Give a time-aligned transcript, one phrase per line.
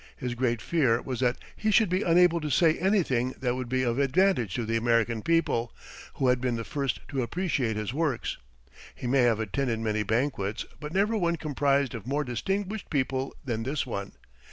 [0.17, 3.83] His great fear was that he should be unable to say anything that would be
[3.83, 5.71] of advantage to the American people,
[6.15, 8.37] who had been the first to appreciate his works.
[8.95, 13.61] He may have attended many banquets, but never one comprised of more distinguished people than
[13.61, 14.13] this one.